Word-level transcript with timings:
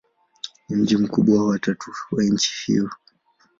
Ni 0.69 0.75
mji 0.75 0.97
mkubwa 0.97 1.45
wa 1.47 1.59
tatu 1.59 1.91
wa 2.11 2.23
nchi 2.23 2.51
hiyo. 2.65 2.89